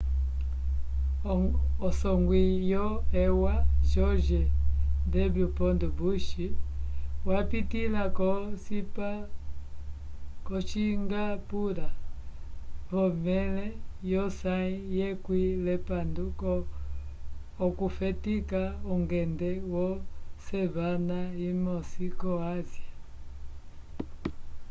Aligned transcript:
usongwi 1.89 2.41
wo 2.71 2.85
eua 3.23 3.53
george 3.91 4.39
w 5.43 5.47
bush 5.97 6.31
wapitĩla 7.27 8.03
ko-singapura 10.47 11.87
vomẽle 12.89 13.67
yosãyi 14.11 14.75
yekwĩ 14.97 15.41
l'epandu 15.65 16.25
okufetika 17.65 18.61
ungende 18.93 19.49
wosemana 19.71 21.19
imosi 21.49 22.05
ko-ásia 22.19 22.91